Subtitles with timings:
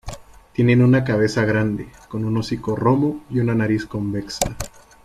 [0.53, 4.57] Tienen una cabeza grande, con un hocico romo y una nariz convexa.